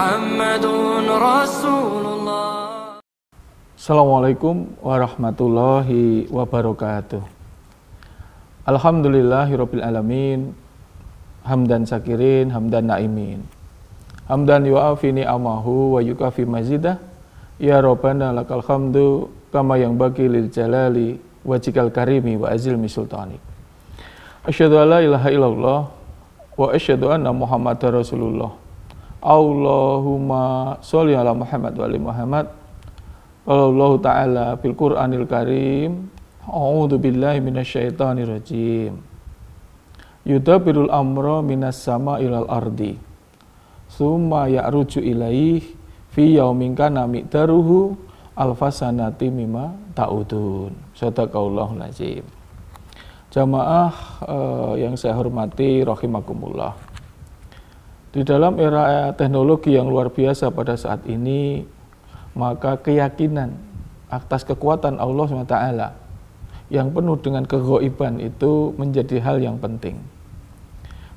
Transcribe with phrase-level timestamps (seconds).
[0.00, 3.04] Muhammadun Rasulullah.
[3.76, 7.20] Assalamualaikum warahmatullahi wabarakatuh.
[8.64, 10.56] Alhamdulillahirabbil alamin
[11.44, 13.44] hamdan sakirin hamdan naimin.
[14.24, 16.96] Hamdan yu'afini amahu wa yukafi mazidah.
[17.60, 23.36] Ya rabbana lakal hamdu kama yang bagi lil jalali wajikal karimi wa azil misultanik
[24.48, 25.80] Asyadu ala ilaha illallah
[26.56, 28.69] wa asyhadu anna muhammad rasulullah.
[29.20, 32.46] Allahumma sholli ala Muhammad wa ali Muhammad.
[33.44, 36.08] Allah Ta'ala fil Qur'anil Karim.
[36.48, 38.96] A'udhu billahi minasyaitonir rajim.
[40.24, 42.96] Yudabirul amra minas sama ilal ardi.
[43.92, 45.60] Summa ya'ruju ilaih
[46.10, 47.94] Fi yaumin kana miqdaruhu
[48.40, 50.72] Alfasanati mima ta'udun.
[50.96, 52.24] Sadaqallahul azim.
[53.30, 53.92] Jamaah
[54.26, 56.89] eh, yang saya hormati rahimakumullah
[58.10, 61.62] Di dalam era teknologi yang luar biasa pada saat ini
[62.34, 63.54] maka keyakinan
[64.10, 65.56] atas kekuatan Allah SWT
[66.70, 69.98] yang penuh dengan kegoiban itu menjadi hal yang penting.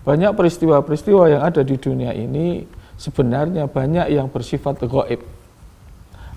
[0.05, 2.65] Banyak peristiwa-peristiwa yang ada di dunia ini
[2.97, 5.21] sebenarnya banyak yang bersifat goib.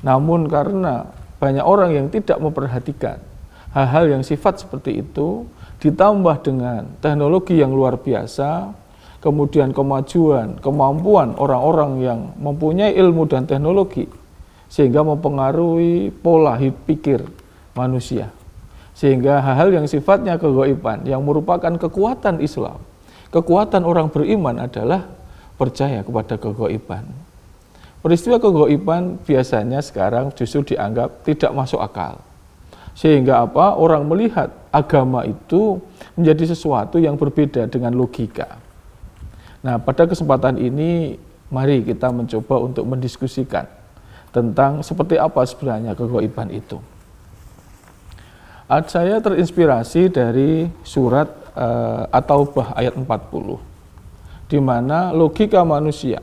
[0.05, 3.21] Namun karena banyak orang yang tidak memperhatikan
[3.77, 5.45] hal-hal yang sifat seperti itu,
[5.85, 8.73] ditambah dengan teknologi yang luar biasa,
[9.21, 14.07] kemudian kemajuan, kemampuan orang-orang yang mempunyai ilmu dan teknologi,
[14.69, 17.25] sehingga mempengaruhi pola pikir
[17.77, 18.33] manusia.
[18.97, 22.81] Sehingga hal-hal yang sifatnya kegoiban, yang merupakan kekuatan Islam,
[23.29, 25.05] kekuatan orang beriman adalah
[25.61, 27.05] percaya kepada kegoiban.
[28.01, 32.23] Peristiwa kegoiban biasanya sekarang justru dianggap tidak masuk akal.
[32.97, 33.77] Sehingga apa?
[33.77, 35.77] Orang melihat agama itu
[36.17, 38.57] menjadi sesuatu yang berbeda dengan logika.
[39.67, 41.19] Nah, pada kesempatan ini
[41.51, 43.67] mari kita mencoba untuk mendiskusikan
[44.31, 46.79] tentang seperti apa sebenarnya kegoiban itu.
[48.87, 51.27] Saya terinspirasi dari surat
[51.59, 56.23] uh, At-Taubah ayat 40 di mana logika manusia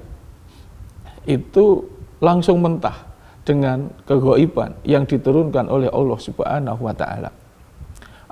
[1.27, 1.87] itu
[2.23, 3.11] langsung mentah
[3.43, 7.31] dengan kegoiban yang diturunkan oleh Allah Subhanahu wa taala.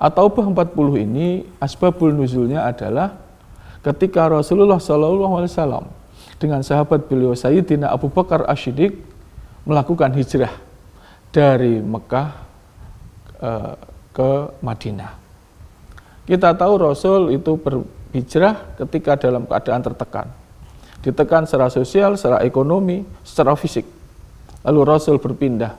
[0.00, 3.31] At-Taubah 40 ini asbabul nuzulnya adalah
[3.82, 5.84] ketika Rasulullah Shallallahu alaihi wasallam
[6.38, 8.94] dengan sahabat beliau Sayyidina Abu Bakar Ashidik
[9.66, 10.54] melakukan hijrah
[11.34, 12.28] dari Mekah
[13.42, 13.74] uh,
[14.14, 14.30] ke
[14.62, 15.12] Madinah.
[16.22, 20.26] Kita tahu Rasul itu berhijrah ketika dalam keadaan tertekan.
[21.02, 23.82] Ditekan secara sosial, secara ekonomi, secara fisik.
[24.62, 25.74] Lalu Rasul berpindah.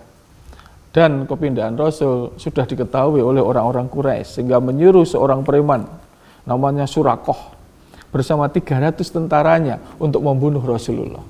[0.93, 5.89] Dan kepindahan Rasul sudah diketahui oleh orang-orang Quraisy sehingga menyuruh seorang preman
[6.45, 7.62] namanya Surakoh
[8.13, 11.25] bersama 300 tentaranya untuk membunuh Rasulullah.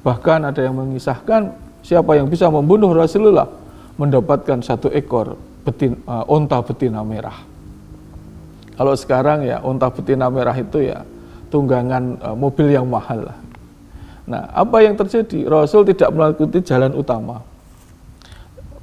[0.00, 3.48] Bahkan ada yang mengisahkan Siapa yang bisa membunuh Rasulullah
[3.96, 7.36] mendapatkan satu ekor betin, uh, onta betina merah.
[8.76, 11.04] Kalau sekarang ya onta betina merah itu ya
[11.48, 13.38] tunggangan uh, mobil yang mahal lah.
[14.28, 15.48] Nah, apa yang terjadi?
[15.48, 17.42] Rasul tidak melalui jalan utama.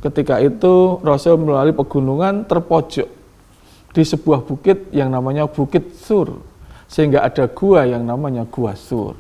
[0.03, 3.09] Ketika itu Rasul melalui pegunungan terpojok
[3.96, 6.44] di sebuah bukit yang namanya Bukit Sur,
[6.88, 9.16] sehingga ada gua yang namanya Gua Sur.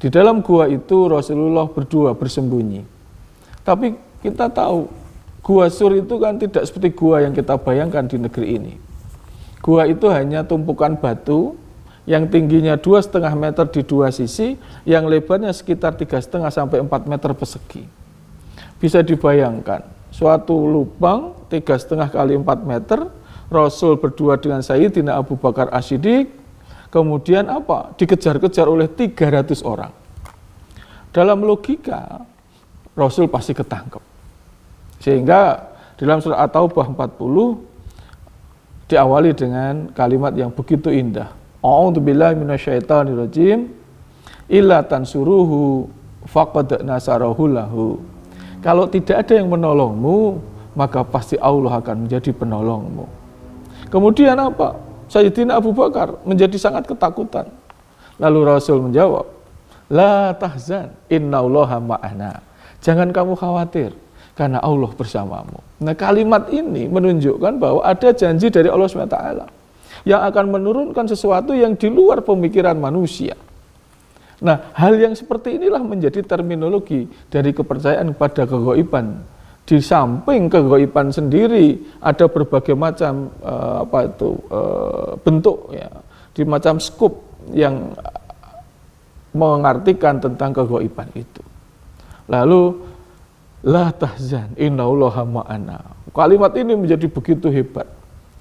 [0.00, 2.86] Di dalam gua itu Rasulullah berdua bersembunyi.
[3.60, 3.94] Tapi
[4.24, 4.88] kita tahu
[5.44, 8.74] gua sur itu kan tidak seperti gua yang kita bayangkan di negeri ini.
[9.60, 11.60] Gua itu hanya tumpukan batu
[12.08, 14.56] yang tingginya dua setengah meter di dua sisi,
[14.88, 17.84] yang lebarnya sekitar tiga setengah sampai 4 meter persegi.
[18.80, 23.04] Bisa dibayangkan, suatu lubang tiga setengah kali 4 meter,
[23.52, 26.32] Rasul berdua dengan Sayyidina Abu Bakar Asyidik,
[26.90, 27.94] Kemudian apa?
[27.94, 29.94] Dikejar-kejar oleh 300 orang.
[31.14, 32.26] Dalam logika,
[32.98, 34.02] Rasul pasti ketangkep.
[34.98, 41.30] Sehingga dalam surat At-Taubah 40 diawali dengan kalimat yang begitu indah.
[41.62, 43.70] A'udzubillahi minasyaitonirrajim.
[44.50, 45.86] Illa tansuruhu
[46.26, 48.02] faqad nasarahu lahu.
[48.60, 50.42] Kalau tidak ada yang menolongmu,
[50.74, 53.06] maka pasti Allah akan menjadi penolongmu.
[53.88, 54.89] Kemudian apa?
[55.10, 57.50] Sayyidina Abu Bakar menjadi sangat ketakutan.
[58.22, 59.26] Lalu Rasul menjawab,
[59.90, 62.38] La tahzan, innallaha ma'ana.
[62.78, 63.90] Jangan kamu khawatir,
[64.38, 65.58] karena Allah bersamamu.
[65.82, 69.18] Nah kalimat ini menunjukkan bahwa ada janji dari Allah SWT
[70.06, 73.34] yang akan menurunkan sesuatu yang di luar pemikiran manusia.
[74.40, 79.20] Nah, hal yang seperti inilah menjadi terminologi dari kepercayaan pada kegoiban
[79.68, 85.88] di samping kegoiban sendiri ada berbagai macam uh, apa itu uh, bentuk ya
[86.34, 87.22] di macam skup
[87.54, 87.94] yang
[89.30, 91.42] mengartikan tentang kegoiban itu.
[92.30, 92.82] Lalu
[93.66, 95.78] la tahzan innallaha ma'ana.
[96.10, 97.86] Kalimat ini menjadi begitu hebat.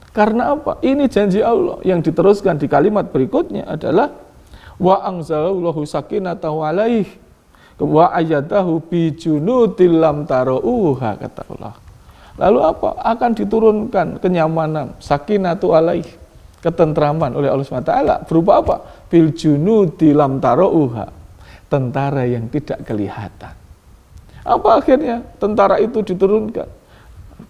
[0.10, 0.82] Karena apa?
[0.82, 4.10] Ini janji Allah yang diteruskan di kalimat berikutnya adalah
[4.82, 7.06] wa anzalallahu sakinatahu alaih
[7.86, 11.76] wa ayatahu bi junudil lam kata Allah.
[12.40, 12.90] Lalu apa?
[13.04, 16.08] Akan diturunkan kenyamanan, sakinatu alaih,
[16.64, 18.28] ketentraman oleh Allah SWT.
[18.32, 18.76] Berupa apa?
[19.12, 21.12] Bil junudi lam tarauha.
[21.70, 23.54] Tentara yang tidak kelihatan.
[24.42, 25.22] Apa akhirnya?
[25.38, 26.66] Tentara itu diturunkan.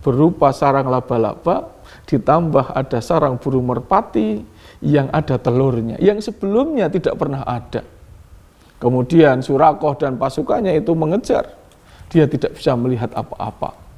[0.04, 1.70] Berupa sarang laba-laba,
[2.10, 4.42] ditambah ada sarang burung merpati
[4.82, 6.02] yang ada telurnya.
[6.02, 7.86] Yang sebelumnya tidak pernah ada.
[8.80, 11.52] Kemudian Surakoh dan pasukannya itu mengejar.
[12.10, 13.90] Dia tidak bisa melihat apa-apa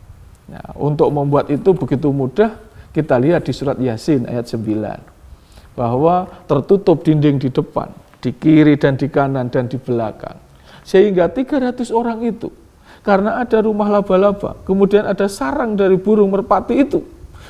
[0.51, 2.59] Nah, untuk membuat itu begitu mudah,
[2.91, 5.79] kita lihat di surat Yasin ayat 9.
[5.79, 7.87] Bahwa tertutup dinding di depan,
[8.19, 10.35] di kiri dan di kanan dan di belakang.
[10.83, 12.51] Sehingga 300 orang itu,
[12.99, 16.99] karena ada rumah laba-laba, kemudian ada sarang dari burung merpati itu,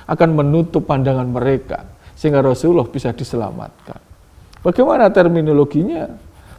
[0.05, 1.89] akan menutup pandangan mereka.
[2.13, 3.97] Sehingga Rasulullah bisa diselamatkan.
[4.61, 6.05] Bagaimana terminologinya?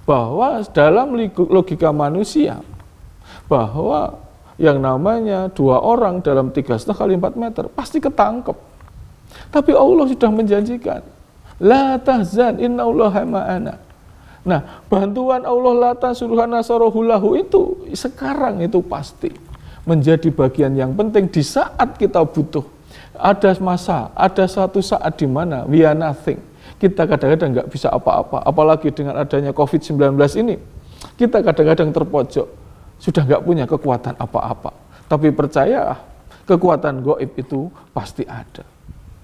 [0.02, 1.14] Bahwa dalam
[1.46, 2.58] logika manusia,
[3.46, 4.18] bahwa
[4.60, 8.54] yang namanya dua orang dalam tiga setengah kali empat meter pasti ketangkep.
[9.48, 11.00] Tapi Allah sudah menjanjikan,
[11.62, 13.74] la tahzan inna Allah ma'ana.
[14.42, 19.30] Nah, bantuan Allah la tahsuruhana lahu itu sekarang itu pasti
[19.86, 22.66] menjadi bagian yang penting di saat kita butuh.
[23.14, 26.42] Ada masa, ada satu saat di mana we are nothing.
[26.82, 30.58] Kita kadang-kadang nggak bisa apa-apa, apalagi dengan adanya COVID-19 ini.
[31.14, 32.46] Kita kadang-kadang terpojok
[32.98, 34.74] sudah nggak punya kekuatan apa-apa.
[35.06, 35.94] Tapi percaya
[36.42, 38.66] kekuatan goib itu pasti ada.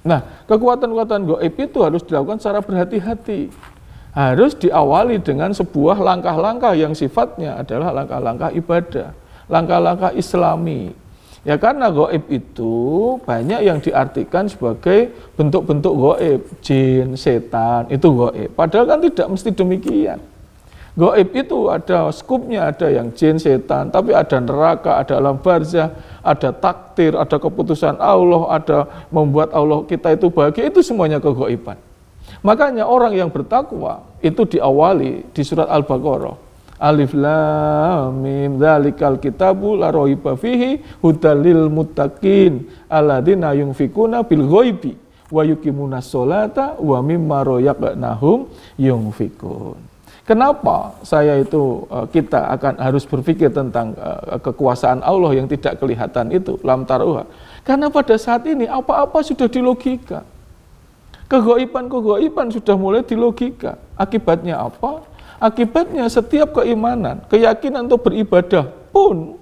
[0.06, 3.50] Nah, kekuatan-kekuatan goib itu harus dilakukan secara berhati-hati.
[4.14, 9.10] Harus diawali dengan sebuah langkah-langkah yang sifatnya adalah langkah-langkah ibadah,
[9.50, 10.94] langkah-langkah islami.
[11.48, 12.76] Ya karena goib itu
[13.24, 18.52] banyak yang diartikan sebagai bentuk-bentuk goib, jin, setan, itu goib.
[18.52, 20.20] Padahal kan tidak mesti demikian.
[20.92, 26.52] Goib itu ada skupnya, ada yang jin, setan, tapi ada neraka, ada alam barzah, ada
[26.52, 28.78] takdir, ada keputusan Allah, ada
[29.08, 31.80] membuat Allah kita itu bahagia, itu semuanya kegoiban.
[32.44, 36.47] Makanya orang yang bertakwa itu diawali di surat Al-Baqarah.
[36.78, 44.94] Alif lam mim dzalikal kitabu la raiba fihi hudalil muttaqin alladzina yunfikuna bil ghaibi
[45.28, 48.46] wa yuqimuna sholata wa mimma razaqnahum
[48.78, 49.76] yunfikun.
[50.22, 56.30] Kenapa saya itu eh, kita akan harus berpikir tentang eh, kekuasaan Allah yang tidak kelihatan
[56.30, 57.24] itu lam taruha?
[57.64, 60.22] Karena pada saat ini apa-apa sudah dilogika.
[61.28, 63.76] Kegoiban-kegoiban sudah mulai dilogika.
[63.96, 65.04] Akibatnya apa?
[65.38, 69.38] Akibatnya setiap keimanan, keyakinan untuk beribadah pun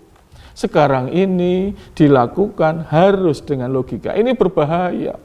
[0.56, 4.12] sekarang ini dilakukan harus dengan logika.
[4.16, 5.16] Ini berbahaya.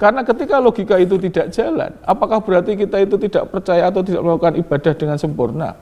[0.00, 4.56] Karena ketika logika itu tidak jalan, apakah berarti kita itu tidak percaya atau tidak melakukan
[4.60, 5.76] ibadah dengan sempurna?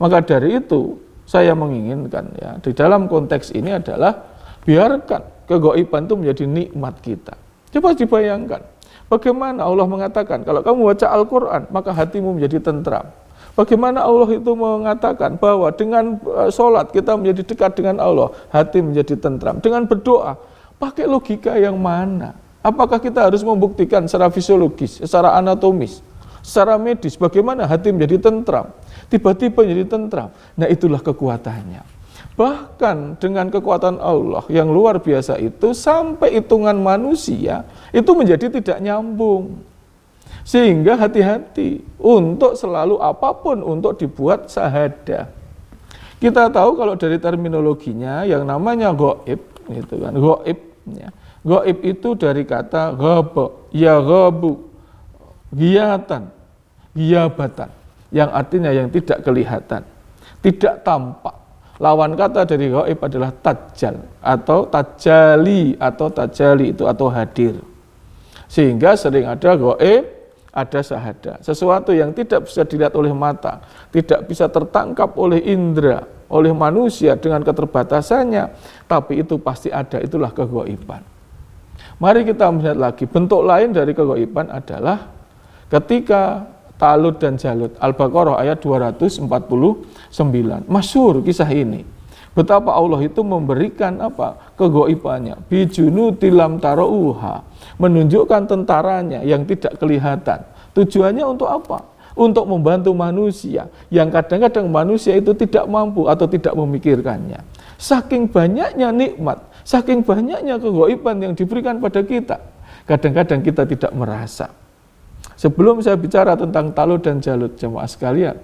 [0.00, 0.96] Maka dari itu
[1.28, 4.16] saya menginginkan ya di dalam konteks ini adalah
[4.64, 7.34] biarkan kegoiban itu menjadi nikmat kita.
[7.70, 8.64] Coba dibayangkan,
[9.12, 13.12] bagaimana Allah mengatakan kalau kamu baca Al-Quran maka hatimu menjadi tentram.
[13.58, 19.18] Bagaimana Allah itu mengatakan bahwa dengan eh, sholat kita menjadi dekat dengan Allah, hati menjadi
[19.18, 19.58] tentram.
[19.58, 20.38] Dengan berdoa,
[20.78, 22.36] pakai logika yang mana?
[22.60, 26.04] Apakah kita harus membuktikan secara fisiologis, secara anatomis,
[26.44, 28.68] secara medis, bagaimana hati menjadi tentram,
[29.08, 30.28] tiba-tiba menjadi tentram.
[30.56, 32.00] Nah itulah kekuatannya.
[32.36, 39.60] Bahkan dengan kekuatan Allah yang luar biasa itu, sampai hitungan manusia itu menjadi tidak nyambung.
[40.42, 45.30] Sehingga hati-hati untuk selalu apa pun untuk dibuat sahada.
[46.20, 49.40] Kita tahu kalau dari terminologinya yang namanya goib,
[49.72, 50.58] gitu kan, goib,
[50.92, 51.08] ya,
[51.40, 54.68] Goib itu dari kata gobo, ya gobu,
[55.56, 56.28] giatan,
[56.92, 57.72] giabatan,
[58.12, 59.80] yang artinya yang tidak kelihatan,
[60.44, 61.32] tidak tampak.
[61.80, 67.56] Lawan kata dari goib adalah tajal atau tajali atau tajali itu atau hadir.
[68.44, 70.04] Sehingga sering ada goib,
[70.50, 71.38] ada sahada.
[71.40, 73.62] Sesuatu yang tidak bisa dilihat oleh mata,
[73.94, 78.44] tidak bisa tertangkap oleh indera, oleh manusia dengan keterbatasannya,
[78.90, 81.02] tapi itu pasti ada, itulah kegoiban.
[82.00, 85.08] Mari kita melihat lagi bentuk lain dari kegoiban adalah
[85.70, 86.48] ketika
[86.80, 89.28] Talut dan Jalut Al-Baqarah ayat 249
[90.64, 91.84] masyur kisah ini
[92.36, 94.54] betapa Allah itu memberikan apa?
[94.54, 95.38] Kegoibannya.
[95.50, 97.42] Bijunu tilam tarouha
[97.80, 100.44] menunjukkan tentaranya yang tidak kelihatan.
[100.76, 101.86] Tujuannya untuk apa?
[102.14, 107.40] Untuk membantu manusia yang kadang-kadang manusia itu tidak mampu atau tidak memikirkannya.
[107.80, 112.36] Saking banyaknya nikmat, saking banyaknya kegoiban yang diberikan pada kita,
[112.84, 114.52] kadang-kadang kita tidak merasa.
[115.40, 118.36] Sebelum saya bicara tentang Talut dan Jalut jemaah sekalian,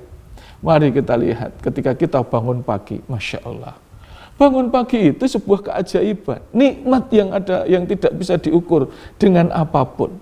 [0.64, 3.74] mari kita lihat ketika kita bangun pagi, Masya Allah.
[4.36, 10.12] Bangun pagi itu sebuah keajaiban, nikmat yang ada yang tidak bisa diukur dengan apa pun.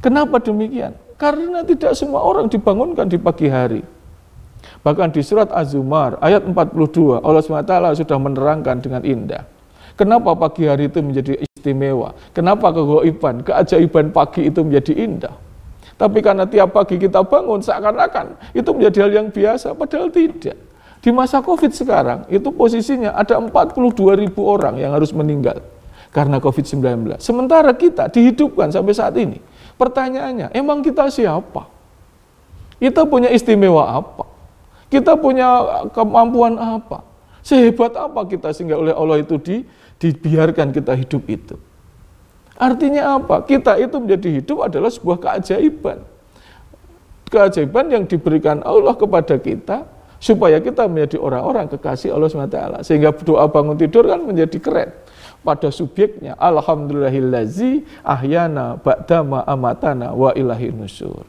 [0.00, 0.96] Kenapa demikian?
[1.20, 3.84] Karena tidak semua orang dibangunkan di pagi hari.
[4.80, 9.42] Bahkan di surat Az-Zumar ayat 42 Allah SWT sudah menerangkan dengan indah.
[9.98, 12.14] Kenapa pagi hari itu menjadi istimewa?
[12.30, 15.34] Kenapa kegoiban, keajaiban pagi itu menjadi indah?
[15.98, 20.54] Tapi karena tiap pagi kita bangun seakan-akan itu menjadi hal yang biasa, padahal tidak.
[21.02, 23.74] Di masa COVID sekarang itu posisinya ada 42
[24.14, 25.58] ribu orang yang harus meninggal
[26.14, 27.18] karena COVID-19.
[27.18, 29.42] Sementara kita dihidupkan sampai saat ini.
[29.78, 31.70] Pertanyaannya, emang kita siapa?
[32.78, 34.26] Kita punya istimewa apa?
[34.90, 37.02] Kita punya kemampuan apa?
[37.42, 39.62] Sehebat apa kita sehingga oleh Allah itu di,
[39.98, 41.54] dibiarkan kita hidup itu?
[42.58, 43.46] Artinya apa?
[43.46, 46.02] Kita itu menjadi hidup adalah sebuah keajaiban.
[47.30, 49.86] Keajaiban yang diberikan Allah kepada kita
[50.18, 52.82] supaya kita menjadi orang-orang kekasih Allah SWT.
[52.82, 54.90] Sehingga doa bangun tidur kan menjadi keren
[55.46, 56.34] pada subjeknya.
[56.34, 61.22] Alhamdulillahillazi ahyana ba'dama amatana wa ilahi nusur.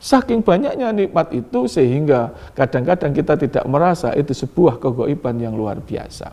[0.00, 6.32] Saking banyaknya nikmat itu sehingga kadang-kadang kita tidak merasa itu sebuah kegoiban yang luar biasa.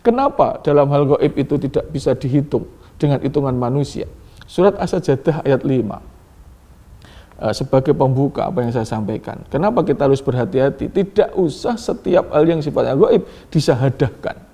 [0.00, 2.64] Kenapa dalam hal goib itu tidak bisa dihitung?
[2.98, 4.10] Dengan hitungan manusia.
[4.44, 9.46] Surat As-Sajdah ayat 5 eh, sebagai pembuka apa yang saya sampaikan.
[9.48, 10.90] Kenapa kita harus berhati-hati?
[10.90, 13.24] Tidak usah setiap hal yang sifatnya gaib
[13.54, 14.48] disahadahkan.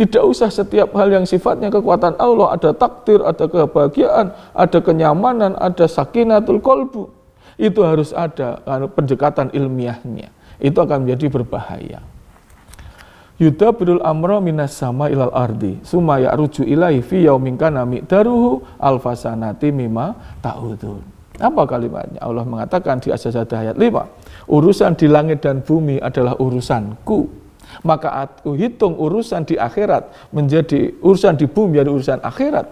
[0.00, 5.84] Tidak usah setiap hal yang sifatnya kekuatan Allah, ada takdir, ada kebahagiaan, ada kenyamanan, ada
[5.84, 7.12] sakinatul kolbu.
[7.60, 10.32] Itu harus ada anu, pendekatan ilmiahnya.
[10.56, 12.00] Itu akan menjadi berbahaya.
[13.40, 19.72] Yuda birul amro minas sama ilal ardi sumaya ruju ilai fi yaumin kana miqdaruhu alfasanati
[19.72, 20.12] mima
[20.44, 21.00] ta'udun.
[21.40, 22.20] Apa kalimatnya?
[22.20, 27.40] Allah mengatakan di As-Sajdah ayat 5, urusan di langit dan bumi adalah urusanku.
[27.80, 32.66] Maka aku hitung urusan di akhirat menjadi urusan di bumi menjadi urusan akhirat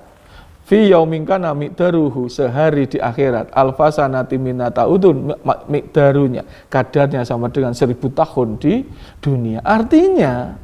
[0.68, 3.48] fi yaumin kana miqdaruhu sehari di akhirat.
[3.56, 5.32] Alfasanati minata udun
[5.64, 8.84] miqdarunya kadarnya sama dengan seribu tahun di
[9.24, 9.64] dunia.
[9.64, 10.60] Artinya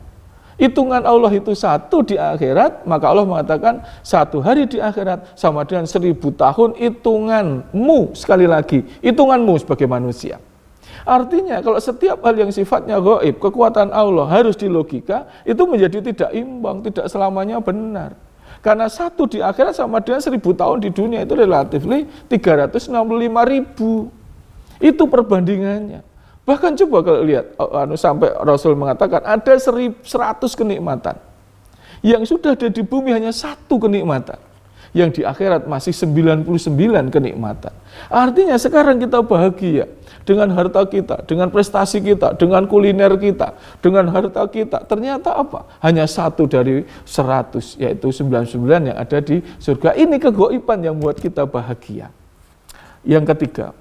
[0.60, 5.88] hitungan Allah itu satu di akhirat maka Allah mengatakan satu hari di akhirat sama dengan
[5.88, 8.12] seribu tahun hitunganmu.
[8.12, 10.36] Sekali lagi hitunganmu sebagai manusia.
[11.04, 16.80] Artinya kalau setiap hal yang sifatnya gaib, kekuatan Allah harus dilogika, itu menjadi tidak imbang,
[16.80, 18.16] tidak selamanya benar.
[18.64, 22.88] Karena satu di akhirat sama dengan seribu tahun di dunia itu relatif 365
[23.44, 24.08] ribu.
[24.80, 26.00] Itu perbandingannya.
[26.48, 29.52] Bahkan coba kalau lihat, anu, sampai Rasul mengatakan ada
[30.00, 31.20] seratus kenikmatan.
[32.00, 34.40] Yang sudah ada di bumi hanya satu kenikmatan
[34.94, 37.74] yang di akhirat masih 99 kenikmatan.
[38.06, 39.90] Artinya sekarang kita bahagia
[40.22, 44.86] dengan harta kita, dengan prestasi kita, dengan kuliner kita, dengan harta kita.
[44.86, 45.66] Ternyata apa?
[45.82, 49.98] Hanya satu dari 100 yaitu 99 yang ada di surga.
[49.98, 52.14] Ini kegoiban yang membuat kita bahagia.
[53.02, 53.76] Yang ketiga,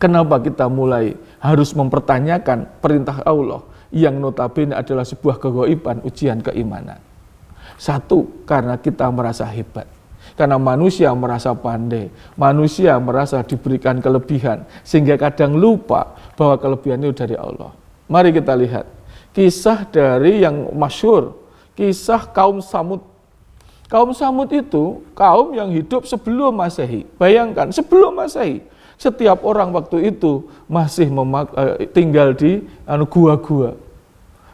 [0.00, 3.62] kenapa kita mulai harus mempertanyakan perintah Allah
[3.94, 6.98] yang notabene adalah sebuah kegoiban ujian keimanan.
[7.78, 9.93] Satu, karena kita merasa hebat.
[10.34, 17.38] Karena manusia merasa pandai, manusia merasa diberikan kelebihan, sehingga kadang lupa bahwa kelebihan itu dari
[17.38, 17.70] Allah.
[18.10, 18.82] Mari kita lihat
[19.30, 21.38] kisah dari yang masyur,
[21.78, 22.98] kisah kaum Samud.
[23.86, 27.06] Kaum Samud itu kaum yang hidup sebelum Masehi.
[27.14, 28.58] Bayangkan, sebelum Masehi,
[28.98, 32.58] setiap orang waktu itu masih eh, tinggal di
[32.90, 33.78] anu, gua-gua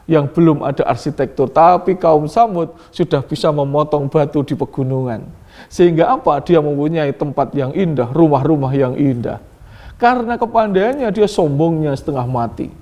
[0.05, 6.41] yang belum ada arsitektur, tapi kaum Samud sudah bisa memotong batu di pegunungan sehingga apa?
[6.47, 9.43] Dia mempunyai tempat yang indah, rumah-rumah yang indah.
[10.01, 12.73] Karena kepandaiannya dia sombongnya setengah mati.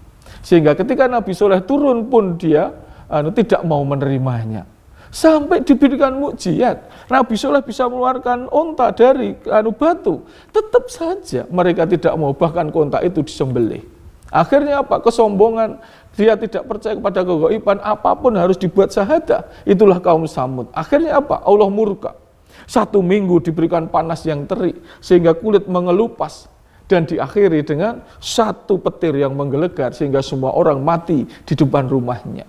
[0.44, 2.70] Sehingga ketika Nabi Soleh turun pun dia
[3.10, 4.62] anu, tidak mau menerimanya.
[5.08, 7.08] Sampai diberikan mukjizat.
[7.08, 10.22] Nabi Soleh bisa mengeluarkan onta dari anu batu.
[10.52, 13.82] Tetap saja mereka tidak mau bahkan kontak itu disembelih.
[14.28, 15.00] Akhirnya apa?
[15.00, 15.80] Kesombongan.
[16.12, 17.80] Dia tidak percaya kepada kegoiban.
[17.80, 19.48] Apa pun harus dibuat sahada.
[19.64, 20.68] Itulah kaum Samud.
[20.76, 21.40] Akhirnya apa?
[21.40, 22.12] Allah murka.
[22.68, 26.52] Satu minggu diberikan panas yang terik sehingga kulit mengelupas
[26.84, 32.44] dan diakhiri dengan satu petir yang menggelegar sehingga semua orang mati di depan rumahnya.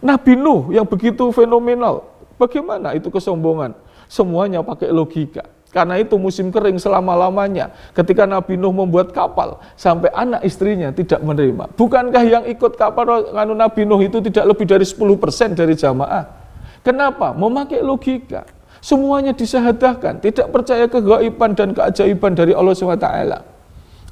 [0.00, 2.08] Nabi Nuh yang begitu fenomenal,
[2.40, 3.76] bagaimana itu kesombongan?
[4.08, 5.44] Semuanya pakai logika.
[5.68, 7.68] Karena itu musim kering selama-lamanya.
[7.92, 11.68] Ketika Nabi Nuh membuat kapal, sampai anak istrinya tidak menerima.
[11.76, 16.24] Bukankah yang ikut kapal Nabi Nuh itu tidak lebih dari 10% dari jamaah?
[16.80, 17.36] Kenapa?
[17.36, 18.48] Memakai logika.
[18.78, 23.08] Semuanya disahadahkan, tidak percaya kegaiban dan keajaiban dari Allah SWT.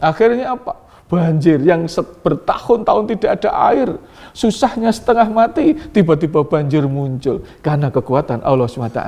[0.02, 0.74] Akhirnya apa?
[1.06, 1.86] Banjir yang
[2.26, 3.94] bertahun-tahun tidak ada air,
[4.34, 8.98] susahnya setengah mati, tiba-tiba banjir muncul karena kekuatan Allah SWT.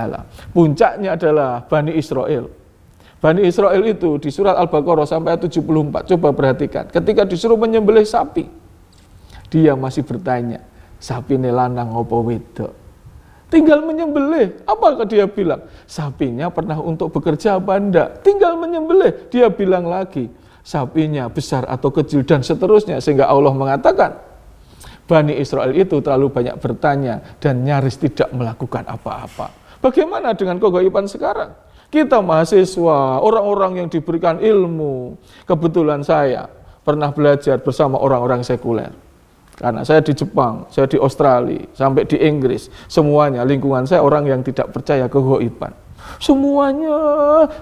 [0.55, 2.55] Puncaknya adalah Bani Israel.
[3.19, 6.87] Bani Israel itu di surat Al-Baqarah sampai 74, coba perhatikan.
[6.87, 8.47] Ketika disuruh menyembelih sapi,
[9.51, 10.63] dia masih bertanya,
[11.03, 12.88] sapi ini lanang apa wedok?
[13.49, 14.61] Tinggal menyembelih.
[14.69, 15.65] Apakah dia bilang?
[15.89, 18.21] Sapinya pernah untuk bekerja apa enggak?
[18.21, 19.33] Tinggal menyembelih.
[19.33, 20.29] Dia bilang lagi,
[20.61, 23.01] sapinya besar atau kecil dan seterusnya.
[23.01, 24.21] Sehingga Allah mengatakan,
[25.09, 29.49] Bani Israel itu terlalu banyak bertanya dan nyaris tidak melakukan apa-apa.
[29.81, 31.57] Bagaimana dengan kegaiban sekarang?
[31.89, 35.17] Kita mahasiswa, orang-orang yang diberikan ilmu.
[35.49, 36.53] Kebetulan saya
[36.85, 39.08] pernah belajar bersama orang-orang sekuler
[39.59, 44.41] karena saya di Jepang, saya di Australia, sampai di Inggris, semuanya lingkungan saya orang yang
[44.47, 45.75] tidak percaya kegoiban.
[46.23, 46.97] Semuanya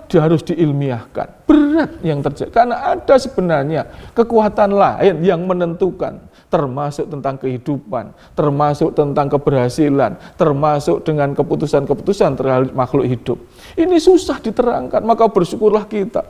[0.06, 1.48] dia harus diilmiahkan.
[1.48, 2.52] Berat yang terjadi.
[2.52, 6.20] Karena ada sebenarnya kekuatan lain yang menentukan.
[6.46, 13.38] Termasuk tentang kehidupan, termasuk tentang keberhasilan, termasuk dengan keputusan-keputusan terhadap makhluk hidup.
[13.74, 16.22] Ini susah diterangkan, maka bersyukurlah kita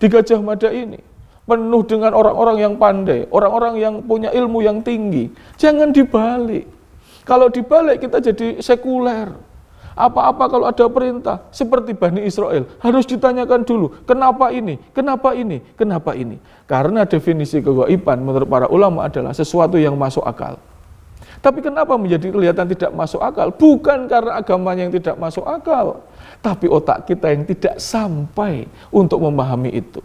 [0.00, 1.09] di Gajah Mada ini
[1.50, 5.26] penuh dengan orang-orang yang pandai, orang-orang yang punya ilmu yang tinggi.
[5.58, 6.70] Jangan dibalik.
[7.26, 9.50] Kalau dibalik kita jadi sekuler.
[9.98, 14.78] Apa-apa kalau ada perintah seperti Bani Israel harus ditanyakan dulu, kenapa ini?
[14.96, 15.60] Kenapa ini?
[15.76, 16.40] Kenapa ini?
[16.64, 20.56] Karena definisi kegaiban menurut para ulama adalah sesuatu yang masuk akal.
[21.40, 23.52] Tapi kenapa menjadi kelihatan tidak masuk akal?
[23.52, 26.00] Bukan karena agamanya yang tidak masuk akal,
[26.40, 30.00] tapi otak kita yang tidak sampai untuk memahami itu.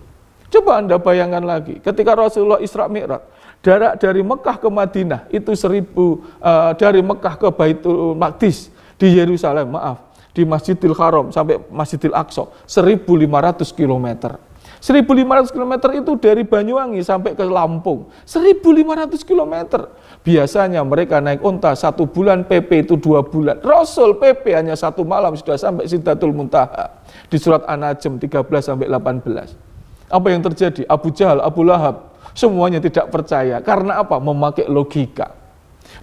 [0.49, 3.21] Coba Anda bayangkan lagi, ketika Rasulullah Isra Mi'raj,
[3.65, 8.69] jarak dari Mekah ke Madinah itu seribu, uh, dari Mekah ke Baitul Maqdis
[9.01, 14.37] di Yerusalem, maaf, di Masjidil Haram sampai Masjidil Aqsa, 1500 km.
[14.85, 19.89] 1500 km itu dari Banyuwangi sampai ke Lampung, 1500 km.
[20.21, 23.57] Biasanya mereka naik unta satu bulan, PP itu dua bulan.
[23.65, 27.01] Rasul PP hanya satu malam sudah sampai Sidatul Muntaha.
[27.25, 29.64] Di surat An-Najm 13 sampai 18.
[30.09, 30.85] Apa yang terjadi?
[30.85, 33.57] Abu Jahal, Abu Lahab, semuanya tidak percaya.
[33.61, 34.21] Karena apa?
[34.21, 35.33] Memakai logika.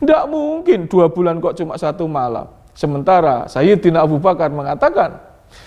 [0.03, 2.51] Tidak mungkin dua bulan kok cuma satu malam.
[2.73, 5.21] Sementara Sayyidina Abu Bakar mengatakan,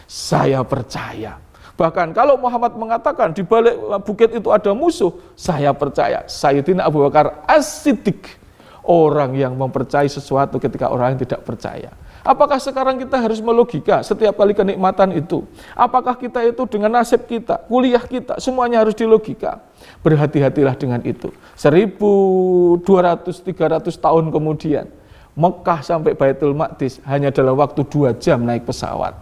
[0.10, 1.38] saya percaya.
[1.76, 3.76] Bahkan kalau Muhammad mengatakan di balik
[4.08, 6.24] bukit itu ada musuh, saya percaya.
[6.26, 8.44] Sayyidina Abu Bakar asidik.
[8.86, 11.90] Orang yang mempercayai sesuatu ketika orang yang tidak percaya.
[12.26, 15.46] Apakah sekarang kita harus melogika setiap kali kenikmatan itu?
[15.78, 19.62] Apakah kita itu dengan nasib kita, kuliah kita, semuanya harus dilogika?
[20.02, 21.30] Berhati-hatilah dengan itu.
[21.54, 24.90] 1200-300 tahun kemudian,
[25.38, 29.14] Mekah sampai Baitul Maqdis hanya dalam waktu dua jam naik pesawat.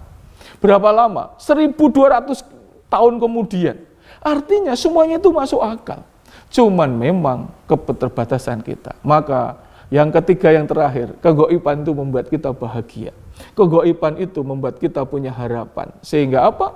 [0.63, 1.35] Berapa lama?
[1.43, 2.39] 1200
[2.87, 3.83] tahun kemudian.
[4.23, 6.07] Artinya semuanya itu masuk akal.
[6.47, 8.95] Cuman memang keterbatasan kita.
[9.03, 9.59] Maka
[9.93, 13.13] yang ketiga yang terakhir, kegoiban itu membuat kita bahagia.
[13.53, 15.93] Kegoiban itu membuat kita punya harapan.
[16.01, 16.73] Sehingga apa?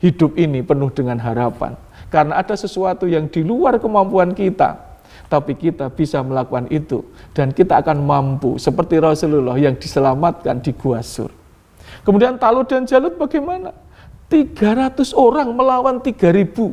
[0.00, 1.76] Hidup ini penuh dengan harapan.
[2.08, 4.80] Karena ada sesuatu yang di luar kemampuan kita.
[5.28, 7.04] Tapi kita bisa melakukan itu.
[7.36, 8.56] Dan kita akan mampu.
[8.56, 11.28] Seperti Rasulullah yang diselamatkan di Gua Sur.
[12.00, 13.76] Kemudian Talut dan Jalut bagaimana?
[14.32, 16.72] 300 orang melawan 3000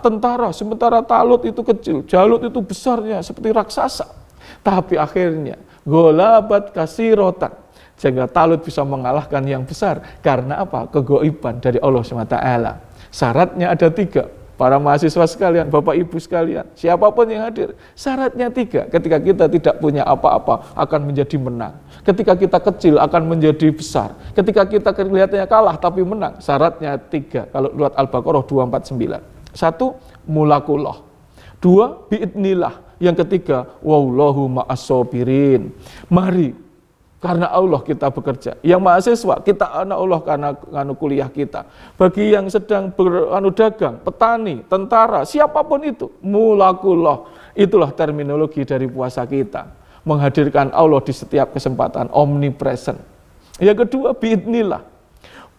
[0.00, 0.48] tentara.
[0.56, 4.23] Sementara Talut itu kecil, Jalut itu besarnya seperti raksasa.
[4.62, 6.72] Tapi akhirnya golabat
[7.16, 7.52] rotan
[7.94, 10.90] sehingga Talut bisa mengalahkan yang besar karena apa?
[10.90, 12.36] Kegoiban dari Allah SWT.
[13.14, 14.26] Syaratnya ada tiga.
[14.54, 18.86] Para mahasiswa sekalian, Bapak Ibu sekalian, siapa pun yang hadir, syaratnya tiga.
[18.86, 21.74] Ketika kita tidak punya apa-apa, akan menjadi menang.
[22.06, 24.14] Ketika kita kecil, akan menjadi besar.
[24.30, 26.38] Ketika kita kelihatannya kalah, tapi menang.
[26.38, 27.50] Syaratnya tiga.
[27.50, 29.58] Kalau lihat Al-Baqarah 249.
[29.58, 29.98] Satu,
[30.30, 31.02] mulakullah.
[31.58, 32.83] Dua, biidnillah.
[33.02, 35.74] Yang ketiga, wallahu ma'asobirin.
[36.06, 36.54] Mari,
[37.24, 38.52] karena Allah kita bekerja.
[38.60, 41.64] Yang mahasiswa, kita anak Allah karena anu kuliah kita.
[41.96, 47.24] Bagi yang sedang beranu dagang, petani, tentara, siapa pun itu, mulakullah.
[47.56, 49.72] Itulah terminologi dari puasa kita.
[50.04, 53.00] Menghadirkan Allah di setiap kesempatan, omnipresent.
[53.56, 54.84] Yang kedua, biidnillah.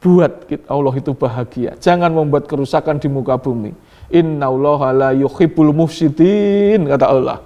[0.06, 1.74] Buat Allah itu bahagia.
[1.82, 3.74] Jangan membuat kerusakan di muka bumi
[4.14, 7.40] Inna Allah la yuhibbul mufsidin kata Allah.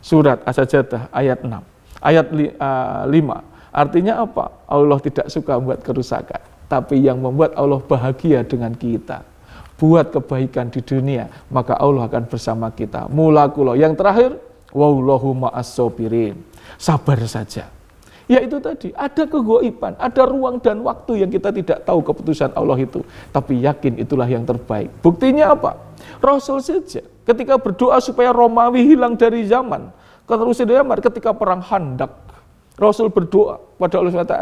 [0.00, 1.60] Surat As-Sajdah ayat 6.
[2.00, 3.44] Ayat li, uh, 5.
[3.70, 4.64] Artinya apa?
[4.64, 6.40] Allah tidak suka buat kerusakan.
[6.70, 9.26] tapi yang membuat Allah bahagia dengan kita.
[9.74, 13.10] Buat kebaikan di dunia, maka Allah akan bersama kita.
[13.10, 13.74] Mulakulo.
[13.74, 14.30] Yang terakhir,
[14.70, 15.74] wallahu ma'as
[16.78, 17.79] Sabar saja.
[18.30, 22.78] Ya itu tadi, ada kegoiban, ada ruang dan waktu yang kita tidak tahu keputusan Allah
[22.78, 23.02] itu.
[23.34, 24.86] Tapi yakin itulah yang terbaik.
[25.02, 25.74] Buktinya apa?
[26.22, 29.90] Rasul saja ketika berdoa supaya Romawi hilang dari zaman.
[30.30, 32.14] Zaman ketika perang Handak,
[32.78, 34.36] Rasul berdoa pada Allah SWT,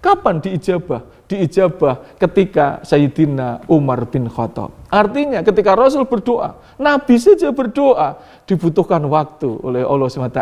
[0.00, 1.04] kapan diijabah?
[1.28, 4.72] Diijabah ketika Sayyidina Umar bin Khattab.
[4.88, 8.16] Artinya ketika Rasul berdoa, Nabi saja berdoa,
[8.48, 10.40] dibutuhkan waktu oleh Allah SWT.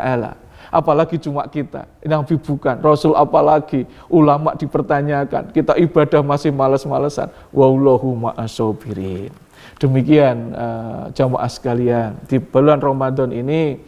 [0.74, 7.30] Apalagi cuma kita, Nabi bukan, Rasul apalagi, ulama dipertanyakan, kita ibadah masih males-malesan.
[7.54, 9.30] Wallahu ma'asobirin.
[9.78, 13.78] Demikian uh, jamaah sekalian, di bulan Ramadan ini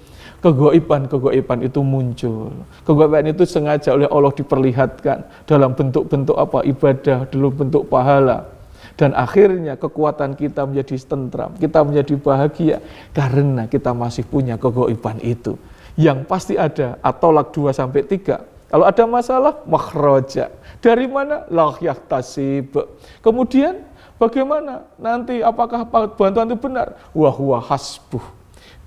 [0.46, 2.55] kegoiban-kegoiban itu muncul.
[2.87, 8.46] Kegoiban itu sengaja oleh Allah diperlihatkan dalam bentuk-bentuk apa ibadah, dalam bentuk pahala.
[8.94, 12.77] Dan akhirnya kekuatan kita menjadi tentram, kita menjadi bahagia
[13.11, 15.59] karena kita masih punya kegoiban itu.
[15.96, 18.44] Yang pasti ada, atau lak 2 sampai 3.
[18.68, 20.52] Kalau ada masalah, makhraja.
[20.85, 21.48] Dari mana?
[21.48, 21.72] Lah
[22.09, 22.76] tasib.
[23.24, 25.85] Kemudian Bagaimana nanti apakah
[26.16, 26.96] bantuan itu benar?
[27.12, 28.24] Wahwa hasbuh.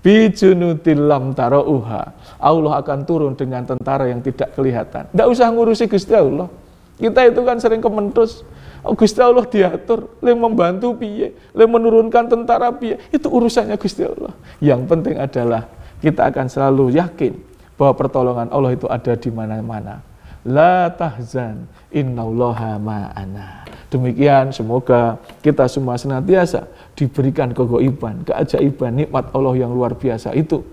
[0.02, 2.10] Bijunutilam tarauha.
[2.40, 5.06] Allah akan turun dengan tentara yang tidak kelihatan.
[5.06, 6.50] Tidak usah ngurusi Gusti Allah.
[6.98, 8.42] Kita itu kan sering kementus.
[8.80, 12.98] Oh, Gusti Allah diatur, le membantu piye, le menurunkan tentara piye.
[13.12, 14.34] Itu urusannya Gusti Allah.
[14.58, 15.68] Yang penting adalah
[16.00, 17.36] kita akan selalu yakin
[17.80, 20.04] bahwa pertolongan Allah itu ada di mana-mana.
[20.44, 23.68] La tahzan, innallaha ma'ana.
[23.92, 26.64] Demikian semoga kita semua senantiasa
[26.96, 30.64] diberikan kegoiban, keajaiban, nikmat Allah yang luar biasa itu.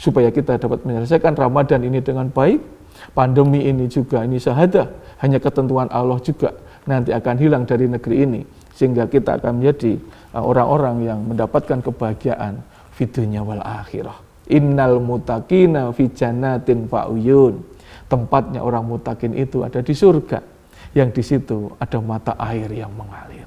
[0.00, 2.64] Supaya kita dapat menyelesaikan Ramadan ini dengan baik,
[3.12, 4.88] pandemi ini juga ini sahadah,
[5.20, 6.56] hanya ketentuan Allah juga
[6.88, 8.40] nanti akan hilang dari negeri ini.
[8.72, 10.00] Sehingga kita akan menjadi
[10.32, 12.64] uh, orang-orang yang mendapatkan kebahagiaan
[12.96, 14.29] fitunya wal akhirah.
[14.50, 17.62] Innal mutakina fi jannatin fa'uyun.
[18.10, 20.42] Tempatnya orang mutakin itu ada di surga
[20.90, 23.46] yang di situ ada mata air yang mengalir.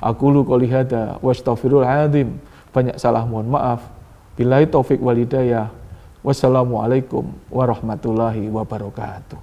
[0.00, 1.84] Aku lu kolihada wastafirul.
[2.72, 3.84] Banyak salah mohon maaf.
[4.32, 5.68] Bila taufik walidayah.
[6.20, 9.40] Wassalamualaikum warahmatullahi wabarakatuh.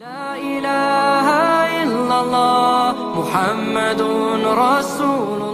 [0.00, 5.47] La ilaha illallah Muhammadun Rasulullah